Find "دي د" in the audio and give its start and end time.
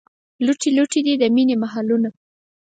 1.05-1.23